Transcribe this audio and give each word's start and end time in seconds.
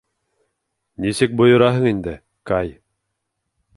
Нисек 1.05 1.37
бойораһың 1.41 1.85
инде, 1.93 2.17
Кай. 2.53 2.73